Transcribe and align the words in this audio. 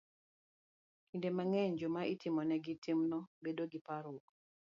Kinde 1.07 1.29
mang'eny, 1.37 1.73
joma 1.79 2.01
itimonegi 2.13 2.73
timno 2.83 3.17
bedo 3.43 3.63
gi 3.71 3.79
parruok 3.87 4.25